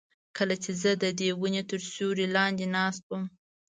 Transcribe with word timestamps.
کله 0.37 0.55
چې 0.63 0.71
زه 0.81 0.91
ددې 1.03 1.29
ونې 1.39 1.63
تر 1.69 1.79
سیوري 1.91 2.27
لاندې 2.35 2.65
ناست 2.75 3.03
وم. 3.07 3.23